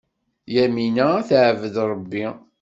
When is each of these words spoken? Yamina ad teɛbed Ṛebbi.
Yamina 0.55 1.05
ad 1.19 1.25
teɛbed 1.29 1.75
Ṛebbi. 1.91 2.25